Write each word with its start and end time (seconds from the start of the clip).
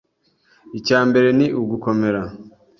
Icya 0.77 0.99
mbere 1.09 1.29
ni 1.37 1.47
ugukomera 1.61 2.21